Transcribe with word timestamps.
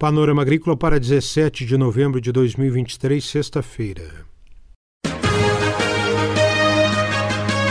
Panorama 0.00 0.40
Agrícola 0.40 0.74
para 0.78 0.98
17 0.98 1.66
de 1.66 1.76
novembro 1.76 2.22
de 2.22 2.32
2023, 2.32 3.22
sexta-feira. 3.22 4.24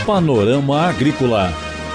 Panorama 0.06 0.82
Agrícola. 0.82 1.52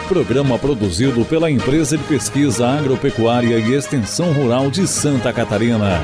Programa 0.08 0.58
produzido 0.58 1.24
pela 1.24 1.48
Empresa 1.48 1.96
de 1.96 2.02
Pesquisa 2.02 2.66
Agropecuária 2.66 3.60
e 3.60 3.74
Extensão 3.74 4.32
Rural 4.32 4.72
de 4.72 4.88
Santa 4.88 5.32
Catarina. 5.32 6.00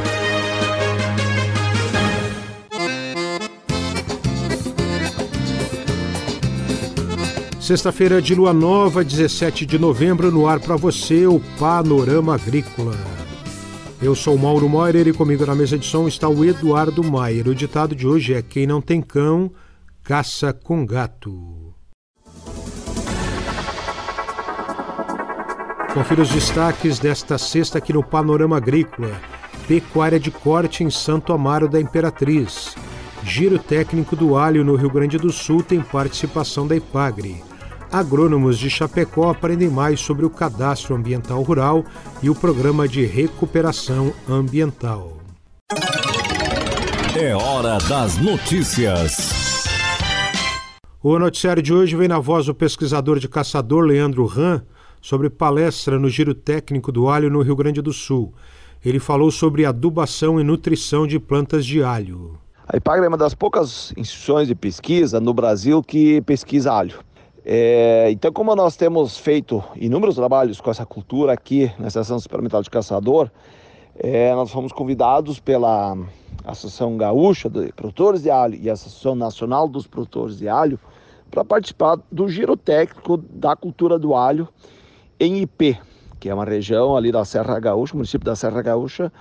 Sexta-feira 7.60 8.22
de 8.22 8.36
lua 8.36 8.54
nova, 8.54 9.02
17 9.02 9.66
de 9.66 9.76
novembro, 9.76 10.30
no 10.30 10.46
ar 10.46 10.60
para 10.60 10.76
você 10.76 11.26
o 11.26 11.40
Panorama 11.58 12.36
Agrícola. 12.36 13.19
Eu 14.02 14.14
sou 14.14 14.38
Mauro 14.38 14.66
Moirer 14.66 15.06
e 15.08 15.12
comigo 15.12 15.44
na 15.44 15.54
mesa 15.54 15.76
de 15.76 15.84
som 15.84 16.08
está 16.08 16.26
o 16.26 16.42
Eduardo 16.42 17.04
Maier. 17.04 17.46
O 17.46 17.54
ditado 17.54 17.94
de 17.94 18.06
hoje 18.06 18.32
é: 18.32 18.40
Quem 18.40 18.66
não 18.66 18.80
tem 18.80 19.02
cão, 19.02 19.50
caça 20.02 20.54
com 20.54 20.86
gato. 20.86 21.74
Confira 25.92 26.22
os 26.22 26.30
destaques 26.30 26.98
desta 26.98 27.36
sexta 27.36 27.76
aqui 27.76 27.92
no 27.92 28.02
Panorama 28.02 28.56
Agrícola. 28.56 29.20
Pecuária 29.68 30.18
de 30.18 30.30
corte 30.30 30.82
em 30.82 30.88
Santo 30.88 31.34
Amaro 31.34 31.68
da 31.68 31.78
Imperatriz. 31.78 32.74
Giro 33.22 33.58
técnico 33.58 34.16
do 34.16 34.34
alho 34.34 34.64
no 34.64 34.76
Rio 34.76 34.90
Grande 34.90 35.18
do 35.18 35.30
Sul 35.30 35.62
tem 35.62 35.82
participação 35.82 36.66
da 36.66 36.74
Ipagre 36.74 37.49
agrônomos 37.92 38.58
de 38.58 38.70
Chapecó 38.70 39.30
aprendem 39.30 39.68
mais 39.68 40.00
sobre 40.00 40.24
o 40.24 40.30
cadastro 40.30 40.94
ambiental 40.94 41.42
rural 41.42 41.84
e 42.22 42.30
o 42.30 42.34
programa 42.34 42.86
de 42.86 43.04
recuperação 43.04 44.12
ambiental. 44.28 45.18
É 47.18 47.34
hora 47.34 47.78
das 47.88 48.16
notícias. 48.18 49.64
O 51.02 51.18
noticiário 51.18 51.62
de 51.62 51.72
hoje 51.72 51.96
vem 51.96 52.08
na 52.08 52.18
voz 52.18 52.46
do 52.46 52.54
pesquisador 52.54 53.18
de 53.18 53.28
caçador 53.28 53.84
Leandro 53.84 54.24
Ram 54.26 54.62
sobre 55.00 55.30
palestra 55.30 55.98
no 55.98 56.08
Giro 56.08 56.34
Técnico 56.34 56.92
do 56.92 57.08
Alho 57.08 57.30
no 57.30 57.42
Rio 57.42 57.56
Grande 57.56 57.80
do 57.80 57.92
Sul. 57.92 58.34
Ele 58.84 58.98
falou 58.98 59.30
sobre 59.30 59.64
adubação 59.64 60.40
e 60.40 60.44
nutrição 60.44 61.06
de 61.06 61.18
plantas 61.18 61.66
de 61.66 61.82
alho. 61.82 62.38
A 62.68 62.76
IPAGRE 62.76 63.04
é 63.04 63.08
uma 63.08 63.16
das 63.16 63.34
poucas 63.34 63.92
instituições 63.96 64.46
de 64.46 64.54
pesquisa 64.54 65.18
no 65.20 65.34
Brasil 65.34 65.82
que 65.82 66.20
pesquisa 66.22 66.72
alho. 66.72 67.00
É, 67.44 68.10
então, 68.10 68.32
como 68.32 68.54
nós 68.54 68.76
temos 68.76 69.16
feito 69.16 69.62
inúmeros 69.76 70.16
trabalhos 70.16 70.60
com 70.60 70.70
essa 70.70 70.84
cultura 70.84 71.32
aqui 71.32 71.72
na 71.78 71.88
Estação 71.88 72.16
Experimental 72.16 72.62
de 72.62 72.68
Caçador, 72.68 73.30
é, 73.98 74.34
nós 74.34 74.50
fomos 74.50 74.72
convidados 74.72 75.40
pela 75.40 75.96
Associação 76.44 76.96
Gaúcha 76.96 77.48
de 77.48 77.72
Produtores 77.72 78.22
de 78.22 78.30
Alho 78.30 78.58
e 78.60 78.68
a 78.68 78.74
Associação 78.74 79.14
Nacional 79.14 79.68
dos 79.68 79.86
Produtores 79.86 80.38
de 80.38 80.48
Alho 80.48 80.78
para 81.30 81.44
participar 81.44 81.98
do 82.10 82.28
giro 82.28 82.56
técnico 82.56 83.16
da 83.16 83.54
cultura 83.54 83.98
do 83.98 84.14
alho 84.14 84.48
em 85.18 85.42
IP, 85.42 85.78
que 86.18 86.28
é 86.28 86.34
uma 86.34 86.44
região 86.44 86.96
ali 86.96 87.12
da 87.12 87.24
Serra 87.24 87.58
Gaúcha, 87.58 87.94
município 87.94 88.24
da 88.24 88.36
Serra 88.36 88.60
Gaúcha, 88.60 89.12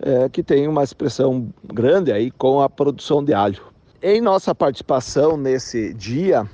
é, 0.00 0.28
que 0.28 0.42
tem 0.42 0.66
uma 0.66 0.82
expressão 0.82 1.48
grande 1.62 2.10
aí 2.10 2.30
com 2.30 2.60
a 2.60 2.68
produção 2.68 3.22
de 3.22 3.34
alho. 3.34 3.62
Em 4.02 4.20
nossa 4.20 4.54
participação 4.54 5.36
nesse 5.36 5.92
dia, 5.92 6.48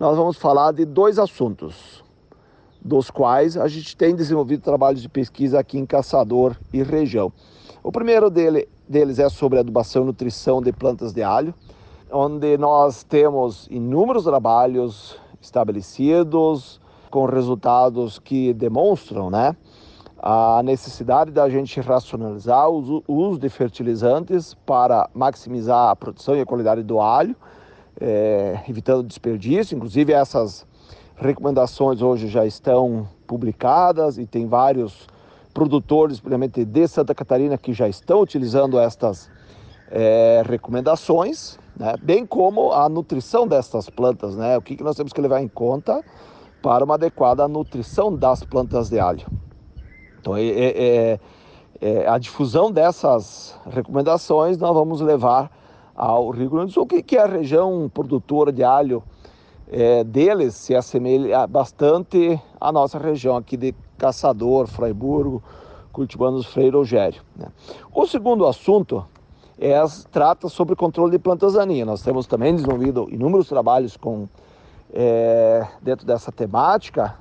nós 0.00 0.16
vamos 0.16 0.38
falar 0.38 0.72
de 0.72 0.86
dois 0.86 1.18
assuntos, 1.18 2.02
dos 2.80 3.10
quais 3.10 3.54
a 3.54 3.68
gente 3.68 3.94
tem 3.94 4.16
desenvolvido 4.16 4.62
trabalhos 4.62 5.02
de 5.02 5.10
pesquisa 5.10 5.60
aqui 5.60 5.78
em 5.78 5.84
Caçador 5.84 6.56
e 6.72 6.82
região. 6.82 7.30
O 7.82 7.92
primeiro 7.92 8.30
dele, 8.30 8.66
deles 8.88 9.18
é 9.18 9.28
sobre 9.28 9.58
adubação 9.58 10.02
e 10.02 10.06
nutrição 10.06 10.62
de 10.62 10.72
plantas 10.72 11.12
de 11.12 11.22
alho, 11.22 11.52
onde 12.10 12.56
nós 12.56 13.04
temos 13.04 13.68
inúmeros 13.70 14.24
trabalhos 14.24 15.18
estabelecidos 15.38 16.80
com 17.10 17.26
resultados 17.26 18.18
que 18.18 18.54
demonstram, 18.54 19.28
né, 19.28 19.54
a 20.18 20.62
necessidade 20.62 21.30
da 21.30 21.46
gente 21.50 21.78
racionalizar 21.78 22.70
o 22.70 23.02
uso 23.06 23.38
de 23.38 23.50
fertilizantes 23.50 24.54
para 24.64 25.10
maximizar 25.12 25.90
a 25.90 25.96
produção 25.96 26.34
e 26.36 26.40
a 26.40 26.46
qualidade 26.46 26.82
do 26.82 26.98
alho 27.02 27.36
é, 28.00 28.62
evitando 28.68 29.06
desperdício. 29.06 29.76
Inclusive, 29.76 30.12
essas 30.12 30.66
recomendações 31.16 32.00
hoje 32.00 32.28
já 32.28 32.46
estão 32.46 33.06
publicadas 33.26 34.16
e 34.16 34.26
tem 34.26 34.46
vários 34.46 35.06
produtores, 35.52 36.18
principalmente 36.18 36.64
de 36.64 36.88
Santa 36.88 37.14
Catarina, 37.14 37.58
que 37.58 37.72
já 37.72 37.88
estão 37.88 38.20
utilizando 38.20 38.78
estas 38.78 39.30
é, 39.90 40.42
recomendações, 40.46 41.58
né? 41.76 41.94
bem 42.02 42.24
como 42.24 42.72
a 42.72 42.88
nutrição 42.88 43.46
destas 43.46 43.90
plantas, 43.90 44.36
né? 44.36 44.56
o 44.56 44.62
que, 44.62 44.76
que 44.76 44.82
nós 44.82 44.96
temos 44.96 45.12
que 45.12 45.20
levar 45.20 45.42
em 45.42 45.48
conta 45.48 46.02
para 46.62 46.84
uma 46.84 46.94
adequada 46.94 47.46
nutrição 47.48 48.14
das 48.14 48.44
plantas 48.44 48.88
de 48.88 48.98
alho. 48.98 49.26
Então, 50.20 50.36
é, 50.36 50.44
é, 50.44 51.20
é, 51.80 52.06
a 52.06 52.18
difusão 52.18 52.70
dessas 52.70 53.58
recomendações 53.70 54.58
nós 54.58 54.74
vamos 54.74 55.00
levar 55.00 55.50
ao 55.94 56.30
Rio 56.30 56.50
Grande 56.50 56.66
do 56.66 56.72
Sul, 56.72 56.86
que, 56.86 57.02
que 57.02 57.16
é 57.16 57.22
a 57.22 57.26
região 57.26 57.90
produtora 57.92 58.52
de 58.52 58.62
alho 58.64 59.02
é, 59.70 60.02
deles 60.02 60.54
se 60.54 60.74
assemelha 60.74 61.46
bastante 61.46 62.40
à 62.60 62.72
nossa 62.72 62.98
região 62.98 63.36
aqui 63.36 63.56
de 63.56 63.74
Caçador, 63.96 64.66
Fraiburgo, 64.66 65.42
cultivando 65.92 66.42
Freire 66.42 66.76
Rogério. 66.76 67.22
Né? 67.36 67.46
O 67.94 68.06
segundo 68.06 68.46
assunto 68.46 69.04
é, 69.58 69.80
trata 70.10 70.48
sobre 70.48 70.74
controle 70.74 71.12
de 71.12 71.18
plantas 71.18 71.52
daninhas. 71.52 71.86
Nós 71.86 72.02
temos 72.02 72.26
também 72.26 72.54
desenvolvido 72.54 73.08
inúmeros 73.10 73.48
trabalhos 73.48 73.96
com, 73.96 74.28
é, 74.92 75.66
dentro 75.80 76.04
dessa 76.06 76.32
temática, 76.32 77.16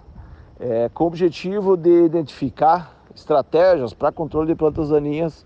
é, 0.60 0.90
com 0.90 1.04
o 1.04 1.08
objetivo 1.08 1.78
de 1.78 2.06
identificar 2.06 2.98
estratégias 3.16 3.94
para 3.94 4.12
controle 4.12 4.48
de 4.48 4.56
plantas 4.56 4.90
daninhas 4.90 5.46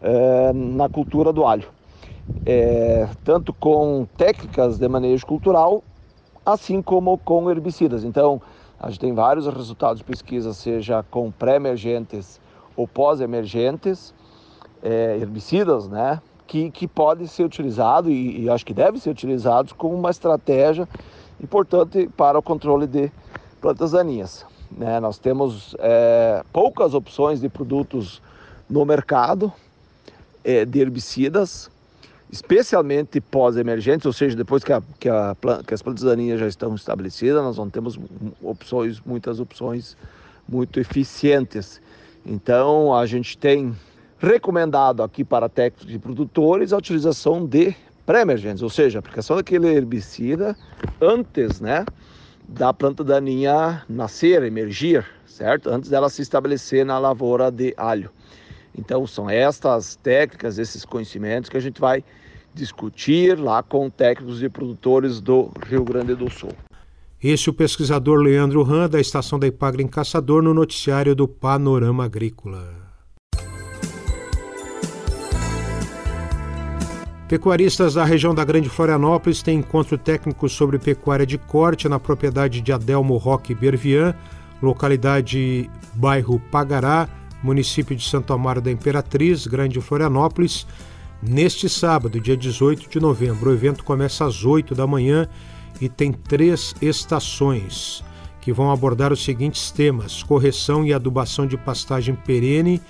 é, 0.00 0.52
na 0.52 0.88
cultura 0.88 1.32
do 1.32 1.44
alho 1.44 1.68
é, 2.44 3.08
tanto 3.24 3.52
com 3.52 4.06
técnicas 4.16 4.78
de 4.78 4.88
manejo 4.88 5.26
cultural, 5.26 5.82
assim 6.44 6.82
como 6.82 7.18
com 7.18 7.50
herbicidas. 7.50 8.04
Então, 8.04 8.40
a 8.78 8.88
gente 8.88 9.00
tem 9.00 9.14
vários 9.14 9.46
resultados 9.46 9.98
de 9.98 10.04
pesquisa, 10.04 10.52
seja 10.52 11.04
com 11.10 11.30
pré-emergentes 11.30 12.40
ou 12.76 12.88
pós-emergentes, 12.88 14.14
é, 14.82 15.18
herbicidas, 15.18 15.88
né? 15.88 16.20
Que, 16.46 16.70
que 16.70 16.88
podem 16.88 17.26
ser 17.26 17.44
utilizados 17.44 18.10
e, 18.10 18.40
e 18.40 18.50
acho 18.50 18.66
que 18.66 18.74
devem 18.74 18.98
ser 18.98 19.10
utilizados 19.10 19.72
como 19.72 19.94
uma 19.94 20.10
estratégia 20.10 20.88
importante 21.40 22.08
para 22.16 22.38
o 22.38 22.42
controle 22.42 22.88
de 22.88 23.12
plantas 23.60 23.92
daninhas. 23.92 24.44
Né? 24.70 24.98
Nós 24.98 25.16
temos 25.18 25.76
é, 25.78 26.42
poucas 26.52 26.92
opções 26.92 27.40
de 27.40 27.48
produtos 27.48 28.20
no 28.68 28.84
mercado 28.84 29.52
é, 30.42 30.64
de 30.64 30.80
herbicidas 30.80 31.70
especialmente 32.30 33.20
pós-emergentes, 33.20 34.06
ou 34.06 34.12
seja, 34.12 34.36
depois 34.36 34.62
que, 34.62 34.72
a, 34.72 34.82
que, 34.98 35.08
a, 35.08 35.36
que, 35.66 35.74
as 35.74 35.82
plantas 35.82 36.04
daninhas 36.04 36.38
já 36.38 36.46
estão 36.46 36.74
estabelecidas, 36.74 37.42
nós 37.42 37.58
não 37.58 37.68
temos 37.68 37.98
opções, 38.40 39.00
muitas 39.00 39.40
opções 39.40 39.96
muito 40.48 40.78
eficientes. 40.78 41.80
Então, 42.24 42.94
a 42.94 43.04
gente 43.06 43.36
tem 43.36 43.74
recomendado 44.18 45.02
aqui 45.02 45.24
para 45.24 45.48
técnicos 45.48 45.92
e 45.92 45.98
produtores 45.98 46.72
a 46.72 46.76
utilização 46.76 47.44
de 47.44 47.74
pré-emergentes, 48.06 48.62
ou 48.62 48.70
seja, 48.70 48.98
a 48.98 49.00
aplicação 49.00 49.36
daquele 49.36 49.68
herbicida 49.68 50.56
antes, 51.00 51.60
né, 51.60 51.88
da 52.48 52.72
planta 52.72 53.02
daninha 53.02 53.82
nascer, 53.88 54.42
emergir, 54.42 55.04
certo? 55.24 55.70
Antes 55.70 55.88
dela 55.88 56.08
se 56.08 56.20
estabelecer 56.20 56.84
na 56.84 56.98
lavoura 56.98 57.50
de 57.50 57.72
alho. 57.76 58.10
Então, 58.80 59.06
são 59.06 59.28
estas 59.28 59.94
técnicas, 59.94 60.58
esses 60.58 60.86
conhecimentos 60.86 61.50
que 61.50 61.56
a 61.56 61.60
gente 61.60 61.78
vai 61.78 62.02
discutir 62.54 63.38
lá 63.38 63.62
com 63.62 63.90
técnicos 63.90 64.42
e 64.42 64.48
produtores 64.48 65.20
do 65.20 65.50
Rio 65.66 65.84
Grande 65.84 66.14
do 66.14 66.30
Sul. 66.30 66.52
Este 67.22 67.50
é 67.50 67.52
o 67.52 67.54
pesquisador 67.54 68.18
Leandro 68.18 68.62
Ram, 68.62 68.88
da 68.88 68.98
estação 68.98 69.38
da 69.38 69.46
Ipagre 69.46 69.82
em 69.82 69.86
Caçador, 69.86 70.42
no 70.42 70.54
noticiário 70.54 71.14
do 71.14 71.28
Panorama 71.28 72.06
Agrícola. 72.06 72.80
Pecuaristas 77.28 77.94
da 77.94 78.04
região 78.04 78.34
da 78.34 78.42
Grande 78.42 78.70
Florianópolis 78.70 79.42
têm 79.42 79.58
encontro 79.58 79.98
técnico 79.98 80.48
sobre 80.48 80.78
pecuária 80.78 81.26
de 81.26 81.36
corte 81.36 81.88
na 81.88 82.00
propriedade 82.00 82.62
de 82.62 82.72
Adelmo 82.72 83.18
Roque 83.18 83.54
Bervian, 83.54 84.14
localidade 84.60 85.70
bairro 85.94 86.40
Pagará, 86.50 87.08
município 87.42 87.96
de 87.96 88.06
Santo 88.06 88.32
Amaro 88.32 88.60
da 88.60 88.70
Imperatriz, 88.70 89.46
Grande 89.46 89.80
Florianópolis, 89.80 90.66
neste 91.22 91.68
sábado, 91.68 92.20
dia 92.20 92.36
18 92.36 92.88
de 92.88 93.00
novembro. 93.00 93.50
O 93.50 93.52
evento 93.52 93.84
começa 93.84 94.24
às 94.24 94.44
8 94.44 94.74
da 94.74 94.86
manhã 94.86 95.28
e 95.80 95.88
tem 95.88 96.12
três 96.12 96.74
estações 96.80 98.04
que 98.40 98.52
vão 98.52 98.70
abordar 98.70 99.12
os 99.12 99.24
seguintes 99.24 99.70
temas: 99.70 100.22
correção 100.22 100.84
e 100.84 100.92
adubação 100.92 101.46
de 101.46 101.56
pastagem 101.56 102.14
perene 102.14 102.80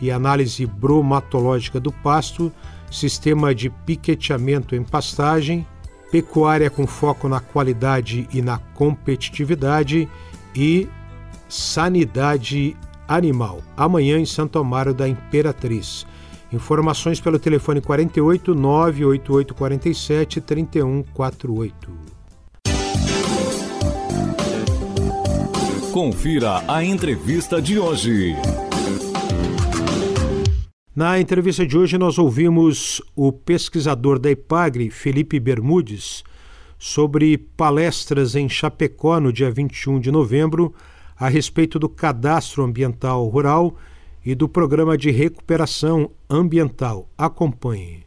e 0.00 0.10
análise 0.10 0.66
bromatológica 0.66 1.78
do 1.78 1.92
pasto, 1.92 2.52
sistema 2.90 3.54
de 3.54 3.70
piqueteamento 3.70 4.74
em 4.74 4.82
pastagem, 4.82 5.66
pecuária 6.10 6.70
com 6.70 6.86
foco 6.86 7.28
na 7.28 7.40
qualidade 7.40 8.28
e 8.32 8.42
na 8.42 8.58
competitividade 8.58 10.08
e 10.54 10.88
sanidade 11.48 12.76
animal. 13.08 13.62
Amanhã 13.76 14.18
em 14.18 14.26
Santo 14.26 14.58
Amaro 14.58 14.94
da 14.94 15.08
Imperatriz. 15.08 16.06
Informações 16.52 17.20
pelo 17.20 17.38
telefone 17.38 17.80
48 17.80 18.54
98847 18.54 20.40
3148. 20.40 21.90
Confira 25.92 26.62
a 26.66 26.84
entrevista 26.84 27.62
de 27.62 27.78
hoje. 27.78 28.34
Na 30.94 31.18
entrevista 31.18 31.66
de 31.66 31.76
hoje, 31.76 31.98
nós 31.98 32.18
ouvimos 32.18 33.02
o 33.16 33.32
pesquisador 33.32 34.18
da 34.18 34.30
IPAGRE, 34.30 34.90
Felipe 34.90 35.40
Bermudes, 35.40 36.22
sobre 36.78 37.36
palestras 37.36 38.36
em 38.36 38.48
Chapecó 38.48 39.18
no 39.18 39.32
dia 39.32 39.50
21 39.50 39.98
de 39.98 40.12
novembro 40.12 40.72
a 41.18 41.28
respeito 41.28 41.78
do 41.78 41.88
cadastro 41.88 42.64
ambiental 42.64 43.26
rural 43.28 43.76
e 44.24 44.34
do 44.34 44.48
programa 44.48 44.96
de 44.96 45.10
recuperação 45.10 46.10
ambiental. 46.28 47.08
Acompanhe. 47.16 48.04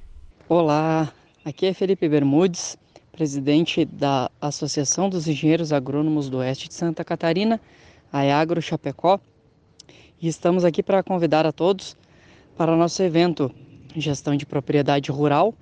Olá, 0.50 1.12
aqui 1.46 1.68
é 1.68 1.74
Felipe 1.74 2.10
Bermudes, 2.10 2.78
presidente 3.12 3.86
da 3.86 4.30
Associação 4.42 5.10
dos 5.10 5.28
Engenheiros 5.28 5.72
Agrônomos 5.72 6.30
do 6.30 6.38
Oeste 6.38 6.68
de 6.68 6.74
Santa 6.74 7.04
Catarina, 7.04 7.60
a 8.12 8.20
Agro 8.20 8.62
Chapecó, 8.62 9.20
e 10.22 10.28
estamos 10.28 10.66
aqui 10.66 10.82
para 10.82 11.04
convidar 11.04 11.46
a 11.46 11.52
todos 11.52 11.96
para 12.58 12.72
o 12.72 12.78
nosso 12.78 13.02
evento 13.04 13.52
Gestão 13.96 14.36
de 14.36 14.46
Propriedade 14.46 15.12
Rural, 15.12 15.54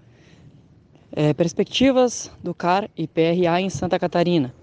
é, 1.12 1.34
Perspectivas 1.34 2.32
do 2.44 2.54
CAR 2.54 2.90
e 2.98 3.08
PRA 3.08 3.62
em 3.62 3.70
Santa 3.70 4.00
Catarina. 4.00 4.54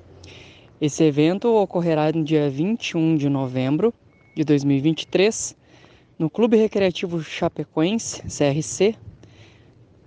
Esse 0.82 1.05
evento 1.05 1.46
ocorrerá 1.55 2.11
no 2.11 2.25
dia 2.25 2.50
21 2.50 3.14
de 3.14 3.29
novembro 3.29 3.94
de 4.34 4.43
2023, 4.43 5.56
no 6.19 6.29
Clube 6.29 6.56
Recreativo 6.56 7.23
Chapecoense, 7.23 8.20
CRC, 8.23 8.96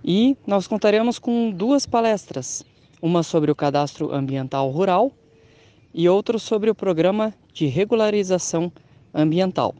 e 0.04 0.36
nós 0.46 0.66
contaremos 0.66 1.18
com 1.18 1.50
duas 1.50 1.86
palestras, 1.86 2.62
uma 3.00 3.22
sobre 3.22 3.50
o 3.50 3.54
cadastro 3.54 4.12
ambiental 4.12 4.70
rural 4.70 5.10
e 5.94 6.10
outra 6.10 6.38
sobre 6.38 6.68
o 6.68 6.74
programa 6.74 7.32
de 7.54 7.64
regularização 7.64 8.70
ambiental. 9.14 9.74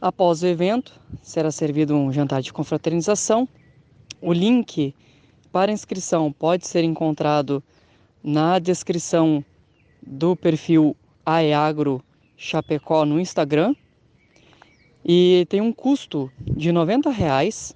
Após 0.00 0.42
o 0.42 0.46
evento, 0.46 0.98
será 1.20 1.50
servido 1.50 1.94
um 1.94 2.10
jantar 2.10 2.40
de 2.40 2.54
confraternização. 2.54 3.46
O 4.22 4.32
link 4.32 4.94
para 5.52 5.70
inscrição 5.70 6.32
pode 6.32 6.66
ser 6.66 6.84
encontrado 6.84 7.62
na 8.24 8.58
descrição 8.58 9.44
do 10.02 10.34
perfil 10.36 10.96
Aeagro 11.24 12.02
Chapecó 12.36 13.04
no 13.04 13.20
Instagram. 13.20 13.74
E 15.04 15.46
tem 15.48 15.60
um 15.60 15.72
custo 15.72 16.30
de 16.40 16.70
R$ 16.70 16.76
reais 17.12 17.74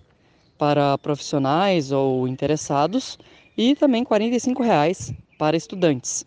para 0.58 0.96
profissionais 0.98 1.92
ou 1.92 2.28
interessados 2.28 3.18
e 3.56 3.74
também 3.74 4.04
R$ 4.04 4.64
reais 4.64 5.12
para 5.38 5.56
estudantes. 5.56 6.26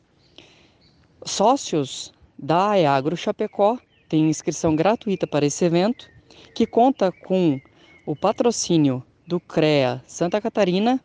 Sócios 1.24 2.14
da 2.38 2.72
Aeagro 2.72 3.18
Chapecó 3.18 3.78
tem 4.08 4.30
inscrição 4.30 4.76
gratuita 4.76 5.28
para 5.28 5.46
esse 5.46 5.66
evento, 5.66 6.10
que 6.56 6.66
conta 6.66 7.12
com 7.12 7.60
o 8.06 8.16
patrocínio 8.16 9.04
do 9.28 9.40
CREA 9.40 10.02
Santa 10.08 10.40
Catarina, 10.40 11.04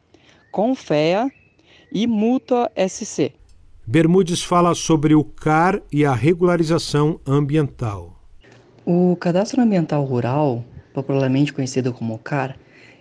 Confea 0.51 1.31
e 1.91 2.07
Mútua 2.07 2.71
SC. 2.77 3.33
Bermudes 3.85 4.45
fala 4.45 4.77
sobre 4.77 5.13
o 5.13 5.25
CAR 5.25 5.83
e 5.91 6.05
a 6.05 6.15
regularização 6.15 7.19
ambiental. 7.27 8.17
O 8.87 9.17
Cadastro 9.17 9.61
Ambiental 9.61 10.05
Rural, 10.05 10.65
popularmente 10.95 11.53
conhecido 11.53 11.93
como 11.93 12.17
CAR, 12.19 12.57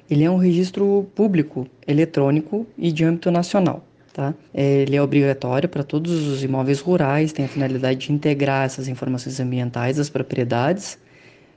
ele 0.10 0.24
é 0.24 0.32
um 0.32 0.38
registro 0.38 1.08
público, 1.14 1.68
eletrônico 1.88 2.66
e 2.76 2.92
de 2.92 3.06
âmbito 3.06 3.30
nacional. 3.30 3.86
Tá? 4.12 4.34
Ele 4.52 4.96
é 4.96 5.02
obrigatório 5.02 5.70
para 5.70 5.84
todos 5.84 6.28
os 6.28 6.44
imóveis 6.44 6.80
rurais, 6.80 7.32
tem 7.32 7.46
a 7.46 7.48
finalidade 7.48 8.08
de 8.08 8.12
integrar 8.12 8.66
essas 8.66 8.88
informações 8.88 9.40
ambientais 9.40 9.98
das 9.98 10.10
propriedades, 10.10 10.98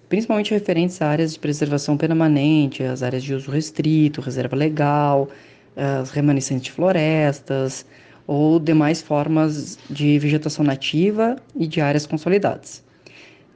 principalmente 0.07 0.53
referentes 0.53 1.01
a 1.01 1.09
áreas 1.09 1.33
de 1.33 1.39
preservação 1.39 1.97
permanente, 1.97 2.83
as 2.83 3.03
áreas 3.03 3.25
de 3.25 3.33
uso 3.33 3.51
restrito, 3.51 4.21
reserva 4.21 4.55
legal, 4.55 5.31
as 5.75 6.11
remanescentes 6.11 6.65
de 6.65 6.73
florestas 6.73 7.87
ou 8.27 8.59
demais 8.59 9.03
formas 9.03 9.79
de 9.89 10.19
vegetação 10.19 10.65
nativa 10.65 11.37
e 11.55 11.67
de 11.67 11.81
áreas 11.81 12.07
consolidadas. 12.07 12.83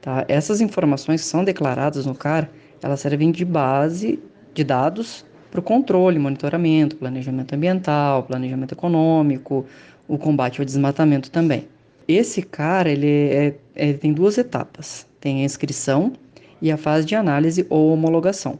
Tá? 0.01 0.25
Essas 0.27 0.61
informações 0.61 1.21
que 1.21 1.27
são 1.27 1.43
declaradas 1.43 2.05
no 2.05 2.15
CAR, 2.15 2.49
elas 2.81 2.99
servem 2.99 3.31
de 3.31 3.43
base 3.43 4.19
de 4.53 4.63
dados 4.63 5.25
para 5.51 5.59
o 5.59 5.63
controle, 5.63 6.19
monitoramento, 6.19 6.95
planejamento 6.95 7.53
ambiental, 7.53 8.23
planejamento 8.23 8.73
econômico, 8.73 9.65
o 10.07 10.17
combate 10.17 10.59
ao 10.59 10.65
desmatamento 10.65 11.31
também. 11.31 11.67
Esse 12.07 12.41
cara 12.41 12.89
ele, 12.89 13.07
é, 13.07 13.55
ele 13.75 13.97
tem 13.97 14.13
duas 14.13 14.37
etapas: 14.37 15.07
tem 15.19 15.41
a 15.41 15.45
inscrição 15.45 16.13
e 16.61 16.71
a 16.71 16.77
fase 16.77 17.05
de 17.05 17.15
análise 17.15 17.65
ou 17.69 17.91
homologação. 17.93 18.59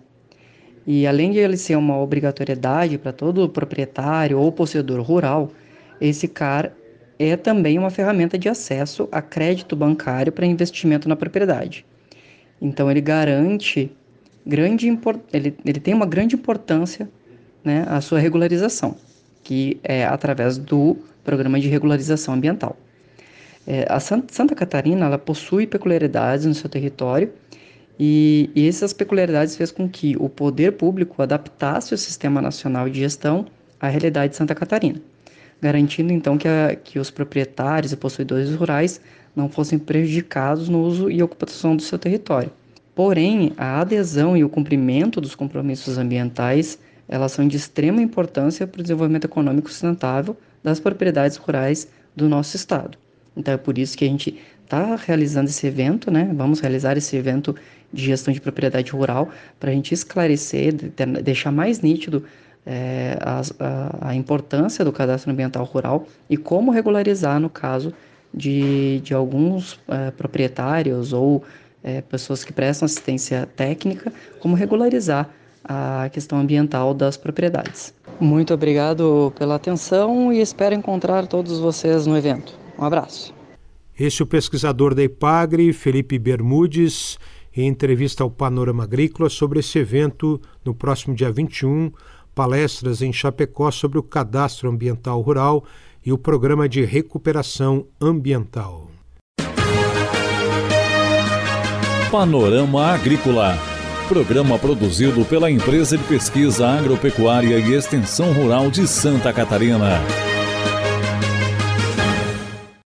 E 0.86 1.06
além 1.06 1.32
de 1.32 1.38
ele 1.40 1.58
ser 1.58 1.76
uma 1.76 2.00
obrigatoriedade 2.00 2.98
para 2.98 3.12
todo 3.12 3.48
proprietário 3.50 4.40
ou 4.40 4.52
possuidor 4.52 5.02
rural, 5.02 5.52
esse 6.00 6.28
CAR 6.28 6.72
é 7.18 7.36
também 7.36 7.78
uma 7.78 7.90
ferramenta 7.90 8.38
de 8.38 8.48
acesso 8.48 9.10
a 9.12 9.22
crédito 9.22 9.75
bancário 9.75 10.31
para 10.31 10.46
investimento 10.46 11.10
na 11.10 11.16
propriedade. 11.16 11.86
Então 12.62 12.90
ele 12.90 13.01
garante 13.01 13.92
grande 14.46 14.88
ele, 15.34 15.56
ele 15.66 15.80
tem 15.80 15.94
uma 15.94 16.06
grande 16.06 16.36
importância 16.36 17.10
né, 17.63 17.86
a 17.88 18.00
sua 18.01 18.19
regularização, 18.19 18.96
que 19.44 19.80
é 19.84 20.06
através 20.06 20.57
do 20.57 20.98
programa 21.24 21.60
de 21.60 21.68
regularização 21.68 22.34
ambiental. 22.34 22.78
É, 23.68 23.86
a 23.90 24.00
Santa 24.00 24.56
Catarina 24.56 25.06
ela 25.06 25.18
possui 25.18 25.68
peculiaridades 25.68 26.45
no 26.45 26.54
seu 26.54 26.69
território 26.69 27.31
e, 28.00 28.50
e 28.56 28.68
essas 28.68 28.94
peculiaridades 28.94 29.56
fez 29.56 29.72
com 29.72 29.88
que 29.88 30.16
o 30.18 30.30
poder 30.30 30.72
público 30.72 31.22
adaptasse 31.22 31.94
o 31.94 31.97
sistema 31.97 32.42
nacional 32.42 32.90
de 32.90 33.00
gestão 33.00 33.45
à 33.80 33.88
realidade 33.88 34.31
de 34.31 34.38
Santa 34.38 34.56
Catarina, 34.56 35.00
garantindo 35.61 36.13
então 36.13 36.37
que, 36.37 36.47
a, 36.47 36.75
que 36.75 36.99
os 36.99 37.09
proprietários 37.11 37.92
e 37.92 37.97
possuidores 37.97 38.54
rurais 38.54 39.01
não 39.35 39.49
fossem 39.49 39.78
prejudicados 39.78 40.69
no 40.69 40.81
uso 40.81 41.09
e 41.09 41.21
ocupação 41.21 41.75
do 41.75 41.81
seu 41.81 41.97
território. 41.97 42.51
Porém, 42.95 43.54
a 43.57 43.80
adesão 43.80 44.35
e 44.35 44.44
o 44.44 44.49
cumprimento 44.49 45.21
dos 45.21 45.35
compromissos 45.35 45.97
ambientais, 45.97 46.78
elas 47.07 47.31
são 47.31 47.47
de 47.47 47.56
extrema 47.56 48.01
importância 48.01 48.68
para 48.68 48.80
o 48.80 48.83
desenvolvimento 48.83 49.25
econômico 49.25 49.69
sustentável 49.69 50.35
das 50.63 50.80
propriedades 50.80 51.37
rurais 51.37 51.87
do 52.16 52.28
nosso 52.28 52.56
estado. 52.56 52.97
Então 53.37 53.54
é 53.54 53.57
por 53.57 53.78
isso 53.78 53.97
que 53.97 54.04
a 54.04 54.07
gente 54.07 54.37
está 54.66 54.95
realizando 54.95 55.49
esse 55.49 55.66
evento, 55.66 56.11
né? 56.11 56.30
Vamos 56.35 56.59
realizar 56.59 56.97
esse 56.97 57.16
evento 57.16 57.56
de 57.92 58.04
gestão 58.04 58.33
de 58.33 58.42
propriedade 58.42 58.92
rural 58.92 59.30
para 59.59 59.71
a 59.71 59.73
gente 59.73 59.94
esclarecer, 59.94 60.73
deixar 61.23 61.51
mais 61.51 61.80
nítido 61.80 62.23
é, 62.71 63.18
a, 63.19 63.42
a, 63.59 64.09
a, 64.09 64.16
importância 64.16 64.85
do 64.85 64.92
cadastro 64.92 65.31
ambiental 65.31 65.66
rural 65.66 66.06
e 66.30 66.38
como 66.38 66.69
regularizar 66.69 67.40
no 67.40 67.49
caso 67.49 67.92
de, 68.31 68.99
de 68.99 69.11
alguns 69.11 69.80
é, 69.88 70.11
proprietários 70.11 71.11
ou 71.11 71.44
é, 71.83 72.02
pessoas 72.02 72.44
que 72.44 72.54
prestam 72.54 72.85
assistência 72.85 73.49
técnica, 73.56 74.14
como 74.40 74.56
regularizar 74.56 75.28
a 75.64 76.09
questão 76.14 76.40
ambiental 76.40 76.94
das 76.94 77.18
propriedades. 77.18 77.92
Muito 78.19 78.54
obrigado 78.54 79.33
pela 79.40 79.56
atenção 79.56 80.31
e 80.31 80.40
espero 80.40 80.76
encontrar 80.76 81.26
todos 81.26 81.57
vocês 81.57 82.06
no 82.06 82.16
evento. 82.16 82.54
Um 82.78 82.85
abraço. 82.85 83.33
Este 83.99 84.21
é 84.21 84.23
o 84.23 84.28
pesquisador 84.28 84.94
da 84.94 85.04
IPAGRE, 85.04 85.73
Felipe 85.73 86.19
Bermudes, 86.19 87.18
em 87.56 87.68
entrevista 87.68 88.23
ao 88.23 88.30
Panorama 88.30 88.83
Agrícola 88.83 89.28
sobre 89.28 89.59
esse 89.59 89.80
evento 89.80 90.40
no 90.64 90.73
próximo 90.73 91.16
dia 91.16 91.31
21, 91.31 91.92
palestras 92.33 93.02
em 93.02 93.12
Chapecó 93.12 93.71
sobre 93.71 93.98
o 93.98 94.04
cadastro 94.04 94.69
ambiental 94.69 95.21
rural 95.21 95.64
e 96.06 96.12
o 96.12 96.18
programa 96.18 96.68
de 96.68 96.83
recuperação 96.83 97.86
ambiental. 98.00 98.90
Panorama 102.12 102.88
Agrícola. 102.88 103.57
Programa 104.07 104.57
produzido 104.57 105.24
pela 105.26 105.52
Empresa 105.52 105.95
de 105.95 106.04
Pesquisa 106.06 106.68
Agropecuária 106.68 107.59
e 107.59 107.74
Extensão 107.74 108.33
Rural 108.33 108.71
de 108.71 108.88
Santa 108.88 109.31
Catarina. 109.31 110.29